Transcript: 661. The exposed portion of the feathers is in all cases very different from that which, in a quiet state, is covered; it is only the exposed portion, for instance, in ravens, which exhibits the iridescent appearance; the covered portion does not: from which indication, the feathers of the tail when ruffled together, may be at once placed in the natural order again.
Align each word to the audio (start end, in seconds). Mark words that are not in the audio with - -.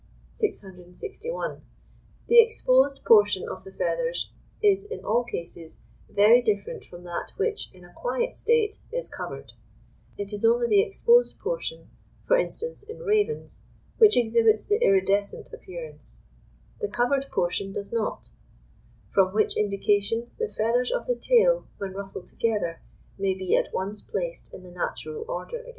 661. 0.33 1.61
The 2.27 2.41
exposed 2.41 3.05
portion 3.05 3.47
of 3.47 3.63
the 3.63 3.71
feathers 3.71 4.31
is 4.59 4.83
in 4.83 5.01
all 5.05 5.23
cases 5.23 5.79
very 6.09 6.41
different 6.41 6.85
from 6.85 7.03
that 7.03 7.31
which, 7.37 7.69
in 7.71 7.85
a 7.85 7.93
quiet 7.93 8.35
state, 8.35 8.79
is 8.91 9.09
covered; 9.09 9.53
it 10.17 10.33
is 10.33 10.43
only 10.43 10.65
the 10.67 10.81
exposed 10.81 11.37
portion, 11.37 11.91
for 12.25 12.35
instance, 12.35 12.81
in 12.81 12.97
ravens, 13.01 13.61
which 13.99 14.17
exhibits 14.17 14.65
the 14.65 14.83
iridescent 14.83 15.53
appearance; 15.53 16.23
the 16.79 16.87
covered 16.89 17.29
portion 17.31 17.71
does 17.71 17.93
not: 17.93 18.31
from 19.11 19.31
which 19.35 19.55
indication, 19.55 20.31
the 20.39 20.49
feathers 20.49 20.91
of 20.91 21.05
the 21.05 21.15
tail 21.15 21.67
when 21.77 21.93
ruffled 21.93 22.25
together, 22.25 22.81
may 23.19 23.35
be 23.35 23.55
at 23.55 23.71
once 23.71 24.01
placed 24.01 24.51
in 24.51 24.63
the 24.63 24.71
natural 24.71 25.23
order 25.27 25.59
again. 25.59 25.69